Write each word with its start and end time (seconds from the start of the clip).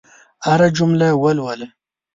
هره 0.47 0.67
جمله 0.77 1.07
ولوله. 1.21 1.67